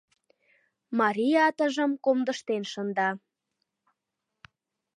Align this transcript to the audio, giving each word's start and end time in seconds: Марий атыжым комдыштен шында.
Марий 0.99 1.35
атыжым 1.47 1.91
комдыштен 2.05 2.63
шында. 2.71 3.09